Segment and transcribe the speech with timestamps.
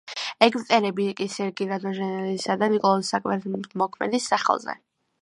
[0.45, 4.81] ეგვტერები კი სერგი რადონეჟელისა და ნიკოლოზ საკვირველთმოქმედის სახელზე.